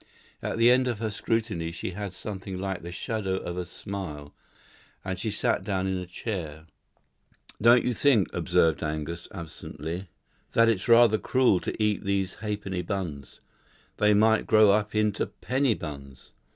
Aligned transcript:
At 0.41 0.57
the 0.57 0.71
end 0.71 0.87
of 0.87 0.97
her 0.97 1.11
scrutiny 1.11 1.71
she 1.71 1.91
had 1.91 2.11
something 2.11 2.57
like 2.59 2.81
the 2.81 2.91
shadow 2.91 3.35
of 3.35 3.55
a 3.55 3.67
smile, 3.67 4.33
and 5.05 5.19
she 5.19 5.29
sat 5.29 5.63
down 5.63 5.85
in 5.85 5.97
a 5.99 6.07
chair. 6.07 6.65
"Don't 7.61 7.83
you 7.85 7.93
think," 7.93 8.27
observed 8.33 8.81
Angus, 8.81 9.27
absently, 9.31 10.09
"that 10.53 10.69
it's 10.69 10.89
rather 10.89 11.19
cruel 11.19 11.59
to 11.59 11.79
eat 11.79 12.03
these 12.03 12.33
halfpenny 12.41 12.81
buns? 12.81 13.41
They 13.97 14.15
might 14.15 14.47
grow 14.47 14.71
up 14.71 14.95
into 14.95 15.27
penny 15.27 15.75
buns. 15.75 16.31